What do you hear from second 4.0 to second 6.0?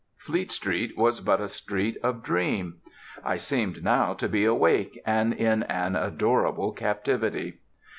to be awake and in an